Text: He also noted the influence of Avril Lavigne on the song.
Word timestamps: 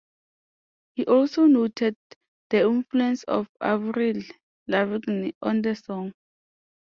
He 0.95 1.05
also 1.05 1.45
noted 1.45 1.95
the 2.49 2.61
influence 2.61 3.21
of 3.25 3.47
Avril 3.61 4.23
Lavigne 4.67 5.33
on 5.43 5.61
the 5.61 5.75
song. 5.75 6.13